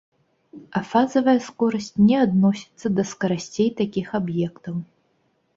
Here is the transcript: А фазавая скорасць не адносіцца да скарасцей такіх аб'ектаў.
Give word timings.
А 0.79 0.81
фазавая 0.93 1.35
скорасць 1.49 1.91
не 2.07 2.17
адносіцца 2.25 2.87
да 3.01 3.07
скарасцей 3.11 3.69
такіх 3.83 4.07
аб'ектаў. 4.23 4.75